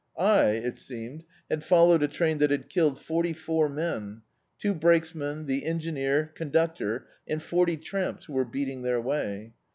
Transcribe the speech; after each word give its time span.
I, 0.17 0.45
it 0.53 0.77
seemed, 0.77 1.25
had 1.47 1.63
followed 1.63 2.01
a 2.01 2.07
train 2.07 2.39
that 2.39 2.49
had 2.49 2.69
killed 2.69 2.99
forty 2.99 3.33
four 3.33 3.69
men— 3.69 4.23
two 4.59 4.73
brakesmen, 4.73 5.45
the 5.45 5.63
engineer, 5.63 6.31
conductor, 6.33 7.05
and 7.27 7.39
forty 7.39 7.77
tramps 7.77 8.25
who 8.25 8.33
were 8.33 8.43
beating 8.45 8.81
their 8.81 8.99
way. 8.99 9.53